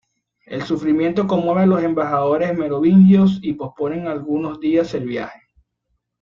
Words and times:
El 0.47 0.63
sufrimiento 0.63 1.27
conmueve 1.27 1.61
a 1.61 1.65
los 1.67 1.83
embajadores 1.83 2.57
merovingios 2.57 3.37
y 3.43 3.53
posponen 3.53 4.07
algunos 4.07 4.59
días 4.59 4.95
el 4.95 5.05
viaje. 5.05 5.39